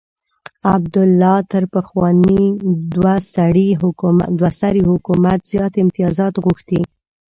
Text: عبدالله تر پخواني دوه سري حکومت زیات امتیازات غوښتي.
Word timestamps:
عبدالله 0.73 1.37
تر 1.51 1.63
پخواني 1.73 2.41
دوه 4.35 4.49
سري 4.59 4.81
حکومت 5.07 5.39
زیات 5.51 5.73
امتیازات 5.83 6.33
غوښتي. 6.43 6.79